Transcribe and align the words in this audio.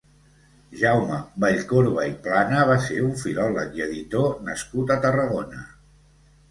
Jaume 0.83 1.19
Vallcorba 1.45 2.05
i 2.13 2.15
Plana 2.29 2.65
va 2.73 2.79
ser 2.89 2.99
un 3.11 3.15
filòleg 3.27 3.79
i 3.81 3.87
editor 3.89 4.29
nascut 4.51 4.97
a 4.97 5.01
Tarragona. 5.07 5.65